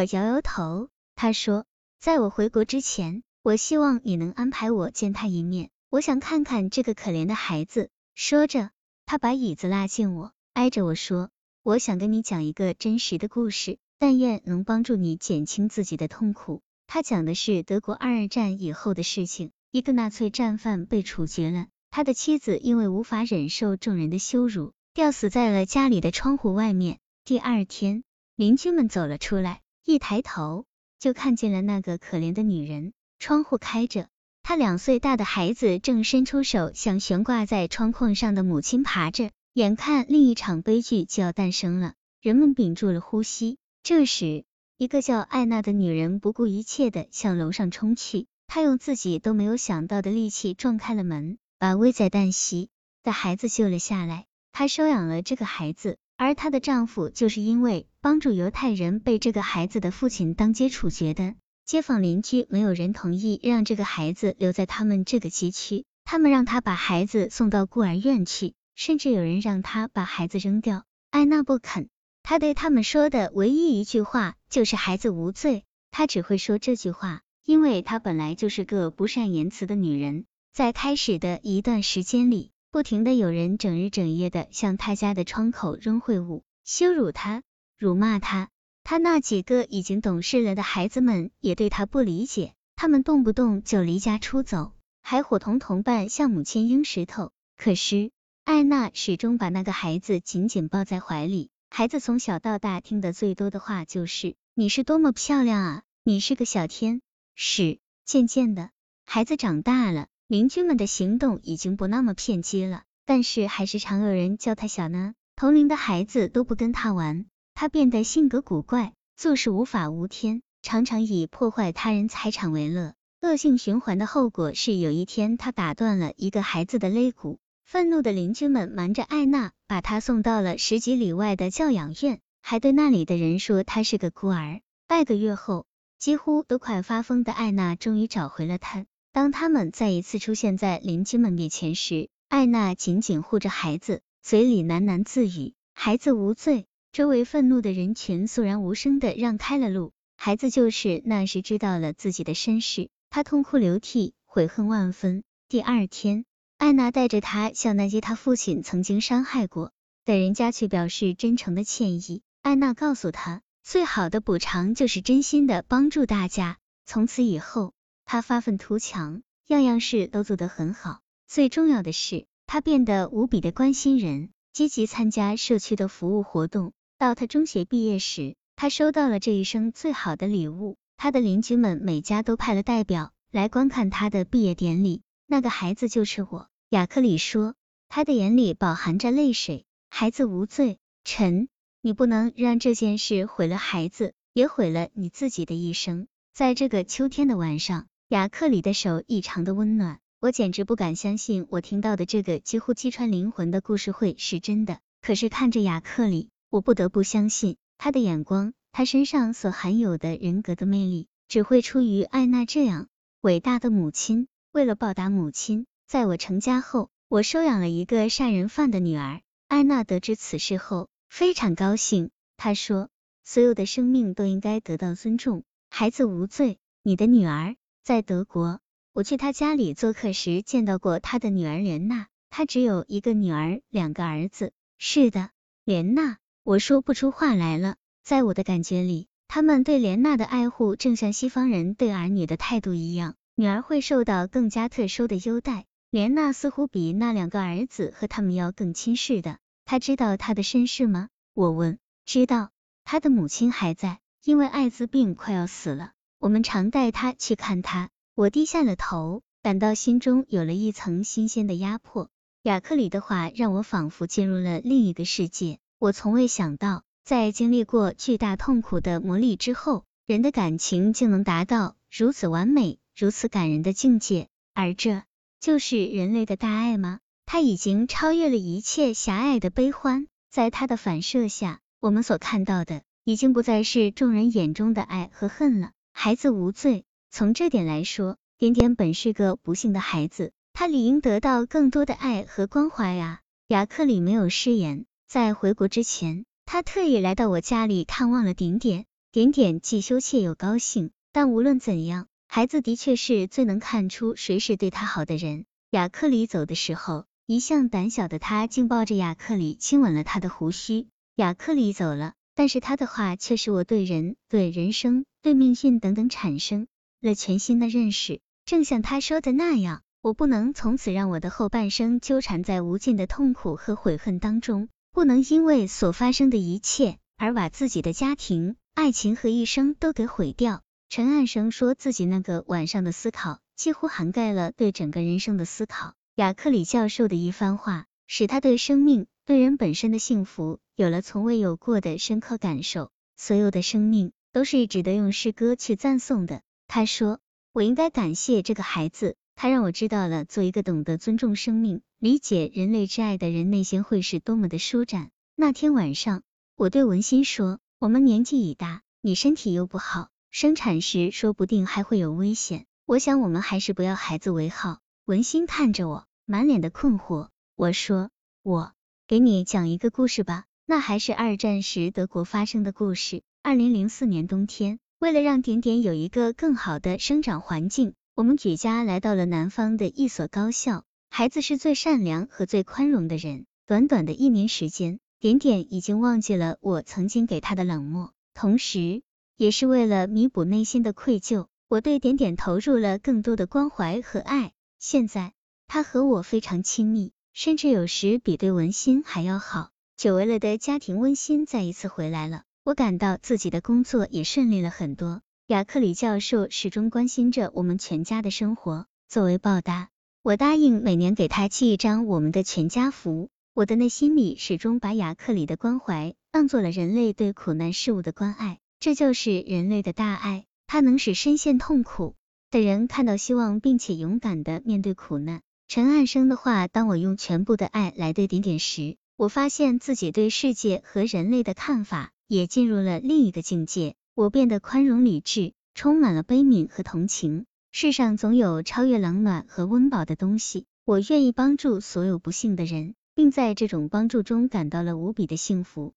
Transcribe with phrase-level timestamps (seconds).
[0.00, 1.66] 我摇摇头，他说，
[1.98, 7.90] 在我回国之前，我希望你能安排我见他一面，我想看看这个可怜的孩子。
[8.14, 8.70] 说着，
[9.04, 11.28] 他把椅子拉近我，挨着我说，
[11.62, 16.62] 我想跟你讲一个真实的故事，但愿能帮助你减轻自己的痛苦。
[16.86, 27.00] 他讲的是德国二战以后的事情，一个纳粹战犯被处决了，他的妻子因为无法忍受众人的羞辱，吊死在了家里的窗户外面。
[27.26, 28.02] 第二天，
[28.34, 29.60] 邻居们走了出来，
[29.90, 30.64] 一抬头
[30.98, 32.92] 就看见了那个可怜的女人。
[33.18, 34.08] 窗户开着，
[34.42, 39.30] 她两岁大的孩子正伸出手向悬挂在窗框上的母亲爬着。
[39.52, 43.58] 眼看另一场悲剧就要诞生了，人们屏住了呼吸。
[43.82, 44.44] 这时，
[44.78, 52.70] 一个叫艾娜的女人不顾一切的向楼上冲去，她用自己都没有想到的力气撞开了门，把危在旦夕
[53.02, 54.26] 的孩子救了下来。
[54.52, 61.34] 她收养了这个孩子，而她的丈夫就是因为帮助犹太人被这个孩子的父亲当街处决的。
[61.64, 70.84] 街坊邻居没有人同意让这个孩子留在他们这个街区，他们让他把孩子送到孤儿院去，甚至有人让他把孩子扔掉。
[71.10, 71.88] 艾娜不肯。
[72.22, 80.26] 他对他们说的唯一一句话就是“孩子无罪”，他只会说这句话，因为他本来就是个不善言辞的女人。
[80.52, 87.42] 在开始的一段时间里，不停的有人整日整夜的向他家的窗口扔秽物，羞辱他，
[87.76, 88.48] 辱骂他。
[88.84, 97.32] 他那几个已经懂事了的孩子们也对他不理解，他们动不动就离家出走，还伙同同伴向母亲扔石头。
[97.56, 98.12] 可是
[98.44, 101.50] 艾娜始终把那个孩子紧紧抱在怀里。
[101.70, 107.02] 孩子从小到大听的最多的话就是“你是多么漂亮啊，你是个小天
[107.34, 107.80] 使”。
[108.06, 108.70] 渐渐的，
[109.04, 115.14] 孩子长大了，邻居们的行动已经不那么偏激了，但是还是常有人叫他小呢。
[115.34, 122.94] 同龄的孩子都不跟他玩，他变得性格古怪，做事无法无天，常常以破坏他人财产为乐。
[123.20, 127.40] 恶性循环的后果是，有一天他打断了一个孩子的肋骨。
[127.64, 134.60] 愤怒的邻居们瞒着艾娜，把她送到了十几里外的教养院，还对那里的人说她是个孤儿。
[134.86, 135.66] 半个月后，
[135.98, 138.86] 几乎都快发疯的艾娜终于找回了他。
[139.12, 149.92] 当他们再一次出现在邻居们面前时，艾娜紧紧护着孩子，嘴里喃喃自语：“孩子无罪。”周围愤怒的人群肃然无声的让开了路。
[150.16, 155.22] 孩子就是那时知道了自己的身世，他痛哭流涕，悔恨万分。
[155.48, 156.24] 第二天。
[156.58, 159.72] 艾娜带着他向那些他父亲曾经伤害过
[160.04, 162.20] 的人家去表示真诚的歉意。
[162.42, 166.58] 艾娜告诉他，最好的补偿就是真心的帮助大家。
[166.84, 167.72] 从此以后，
[168.12, 170.98] 他发愤图强，样样事都做得很好。
[171.28, 176.72] 最重要的是，他变得无比的关心人，积极参加社区的服务活动。
[176.98, 180.76] 到他中学毕业时，他收到了这一生最好的礼物。
[180.96, 185.02] 他的邻居们每家都派了代表来观看他的毕业典礼。
[185.28, 186.48] 那个孩子就是我。
[186.70, 187.54] 雅克里说，
[187.88, 189.66] 他的眼里饱含着泪水。
[189.88, 191.48] 孩子无罪，臣，
[191.80, 196.08] 你不能让这件事毁了孩子，也毁了你自己的一生。
[196.32, 204.80] 在这个秋天的晚上，雅克里的手异常的温暖，我简直不敢相信我听到的这个几乎击穿灵魂的故事会是真的。
[205.00, 212.88] 可是看着雅克里，我不得不相信他的眼光，他身上所含有的人格的魅力，只会出于艾娜这样
[213.20, 214.26] 伟大的母亲。
[214.50, 215.66] 为了报答母亲。
[215.86, 219.20] 在我成家后，我收养了一个杀人犯的女儿。
[219.46, 222.88] 艾娜得知此事后非常高兴，她说
[223.22, 228.60] ：“所有的生命都应该得到尊重，孩子无罪。”你的女儿在德国，
[228.92, 234.52] 我去他家里做客时见到过他的女儿莲娜，她只有一个女儿，两个儿子。
[234.78, 235.30] 是的，
[235.64, 237.76] 莲娜，我说不出话来了。
[238.02, 245.64] 在我的感觉里，他们对莲娜的爱护正像西方人对儿女的态度一样，女儿会受到更加特殊的优待。
[245.90, 249.38] 莲娜似乎比那两个儿子和他们要更亲似的。
[249.64, 251.08] 他知道他的身世吗？
[251.34, 251.78] 我问。
[252.04, 252.50] 知道，
[252.84, 255.92] 他的母亲还在，因为艾滋病快要死了。
[256.20, 257.88] 我们常带他去看他。
[258.14, 262.10] 我低下了头，感到心中有了一层新鲜的压迫。
[262.42, 265.58] 雅克里的话让我仿佛进入了另一个世界。
[265.78, 274.28] 我从未想到，在经历过巨大痛苦的磨砺之后，人的感情竟能达到如此完美、如此感人的境界。
[274.52, 275.02] 而这。
[275.40, 277.00] 就是人类的大爱吗？
[277.24, 285.70] 他已经超越了一切狭隘的悲欢，在他的反射下，我们所看到的已经不再是众人眼中的爱和恨了。
[286.02, 293.20] 孩子无罪，从这点来说，点点本是个不幸的孩子，他理应得到更多的爱和关怀啊。
[293.48, 298.86] 雅克里没有失言，在回国之前，他特意来到我家里探望了点点。
[299.12, 305.44] 点点既羞怯又高兴，但无论怎样，孩子的确是最能看出谁是对他好的人。
[305.70, 310.88] 雅克里走的时候，一向胆小的他竟抱着雅克里亲吻了他的胡须。
[311.16, 318.22] 雅克里走了，但是他的话却使我对人、对人生、对命运等等产生了全新的认识。
[318.46, 328.56] 正像他说的那样，我不能从此让我的后半生纠缠在无尽的痛苦和悔恨当中，不能因为所发生的一切而把自己的家庭。
[328.72, 330.62] 爱情和一生都给毁掉。
[330.88, 335.92] 陈岸生说自己那个晚上的思考，几乎涵盖了对整个人生的思考。
[336.14, 342.90] 雅克里教授的一番话，使他对生命、对人本身的幸福，有了从未有过的深刻感受。
[343.14, 346.40] 所有的生命都是值得用诗歌去赞颂的。
[346.68, 347.20] 他说
[347.52, 356.22] ：“我应该感谢这个孩子，他让我知道了做一个懂得尊重生命、理解人类之爱的人内心会是多么的舒展。”那天晚上，
[356.56, 357.58] 我对文心说。
[357.78, 362.64] 我们年纪已大，你身体又不好，生产时说不定还会有危险。
[362.86, 364.78] 我想我们还是不要孩子为好。
[365.04, 367.28] 文心看着我，满脸的困惑。
[367.54, 368.10] 我说，
[368.42, 368.72] 我
[369.06, 373.24] 给你讲一个故事吧，那还是二战时德国发生的故事。
[373.42, 380.84] 二零零四年冬天，为了让点点有一个更好的生长环境，我们举家来到了南方的一所高校。
[381.08, 383.46] 孩子是最善良和最宽容的人。
[383.66, 385.00] 短短的一年时间。
[385.18, 389.02] 点点已经忘记了我曾经给他的冷漠，同时
[389.36, 394.52] 也是为了弥补内心的愧疚，我对点点投入了更多的关怀和爱。
[394.78, 395.32] 现在
[395.66, 399.72] 他和我非常亲密，甚至有时比对文心还要好。
[400.00, 405.20] 久违了的家庭温馨再一次回来了，我感到自己的工作也顺利了很多。
[405.48, 409.90] 亚克里教授始终关心着我们全家的生活，作为报答，
[410.22, 413.28] 我答应每年给他寄一张我们的全家福。
[413.52, 422.14] 我的内心里始终把亚克里的关怀当做了人类对苦难事物的关爱，这就是人类的大爱，它能使深陷痛苦
[422.50, 425.42] 的人看到希望，并且勇敢的面对苦难。
[425.68, 437.44] 陈岸生的话，当我用全部的爱来对点点时，我发现自己对世界和人类的看法也进入了另一个境界，我变得宽容理智，充满了悲悯和同情。
[437.70, 442.94] 世上总有超越冷暖和温饱的东西，我愿意帮助所有不幸的人。
[443.14, 445.92] 并在这种帮助中感到了无比的幸福。